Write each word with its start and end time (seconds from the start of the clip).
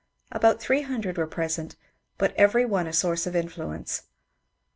About 0.31 0.59
three 0.59 0.81
hundred 0.81 1.19
were 1.19 1.27
present, 1.27 1.75
but 2.17 2.33
every 2.35 2.65
one 2.65 2.87
a 2.87 2.91
source 2.91 3.27
of 3.27 3.35
influence. 3.35 4.05